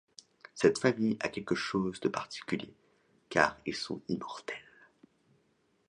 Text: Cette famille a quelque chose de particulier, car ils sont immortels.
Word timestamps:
Cette 0.55 0.79
famille 0.79 1.17
a 1.19 1.29
quelque 1.29 1.53
chose 1.53 1.99
de 1.99 2.09
particulier, 2.09 2.73
car 3.29 3.55
ils 3.67 3.75
sont 3.75 4.01
immortels. 4.07 4.57